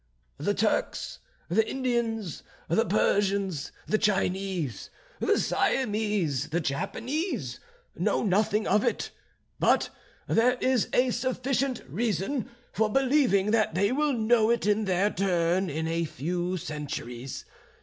The 0.39 0.55
Turks, 0.55 1.19
the 1.47 1.69
Indians, 1.69 2.41
the 2.67 2.87
Persians, 2.87 3.71
the 3.85 3.99
Chinese, 3.99 4.89
the 5.19 5.39
Siamese, 5.39 6.49
the 6.49 6.59
Japanese, 6.59 7.59
know 7.95 8.23
nothing 8.23 8.65
of 8.65 8.83
it; 8.83 9.11
but 9.59 9.91
there 10.25 10.53
is 10.59 10.89
a 10.91 11.11
sufficient 11.11 11.83
reason 11.87 12.49
for 12.71 12.89
believing 12.91 13.51
that 13.51 13.75
they 13.75 13.91
will 13.91 14.13
know 14.13 14.49
it 14.49 14.65
in 14.65 14.85
their 14.85 15.11
turn 15.11 15.69
in 15.69 15.87
a 15.87 16.05
few 16.05 16.57
centuries. 16.57 17.45